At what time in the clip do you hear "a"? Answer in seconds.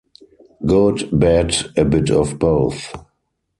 1.77-1.85